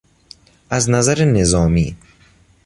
[0.69, 1.97] از نظر نظامی